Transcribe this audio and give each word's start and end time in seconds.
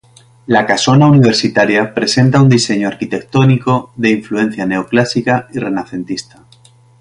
La 0.47 0.61
Casona 0.65 1.05
Universitaria 1.05 1.93
presenta 1.93 2.41
un 2.41 2.49
diseño 2.49 2.87
arquitectónico 2.87 3.93
de 3.97 4.09
influencia 4.09 4.65
neoclásica 4.65 5.47
y 5.53 5.59
renacentista. 5.59 6.43